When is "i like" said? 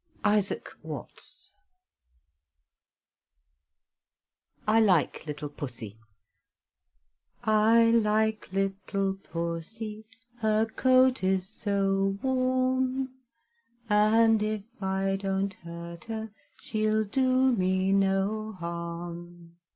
4.67-5.23, 7.43-8.51